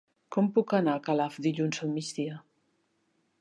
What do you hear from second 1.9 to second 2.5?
migdia?